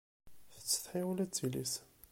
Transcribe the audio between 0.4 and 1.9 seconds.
Tettsetḥi ula d tili-s